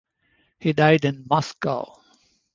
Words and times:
He 0.59 0.73
died 0.73 1.05
in 1.05 1.27
Moscow. 1.29 2.01